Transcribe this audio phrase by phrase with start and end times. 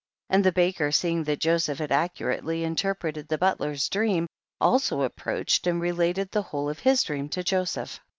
[0.29, 0.37] 1 2.
[0.37, 4.25] And the baker, seeing that Jo seph had accurately interpreted the butler's dream,
[4.59, 7.99] also approached, and related the whole of his dream to Joseph.